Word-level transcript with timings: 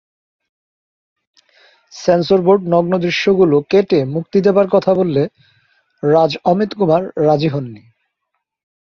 Sensor 1.93 2.39
board 2.41 2.61
নগ্ন 2.67 2.93
দৃশ্যগুলো 2.97 3.55
কেটে 3.71 3.99
মুক্তি 4.05 4.39
দেবার 4.41 4.67
কথা 4.67 4.91
বললে 4.93 5.23
রাজ 6.03 6.31
অমিত 6.43 6.71
কুমার 6.77 7.03
রাজি 7.27 7.49
হননি। 7.53 7.83